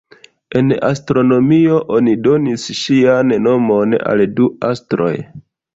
[0.59, 5.17] En astronomio, oni donis ŝian nomon al du astroj.